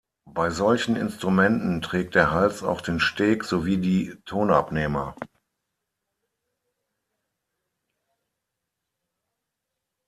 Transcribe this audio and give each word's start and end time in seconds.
Bei 0.25 0.49
solchen 0.49 0.95
Instrumenten 0.95 1.79
trägt 1.83 2.15
der 2.15 2.31
Hals 2.31 2.63
auch 2.63 2.81
den 2.81 2.99
Steg 2.99 3.43
sowie 3.43 3.77
die 3.77 4.15
Tonabnehmer. 4.25 5.15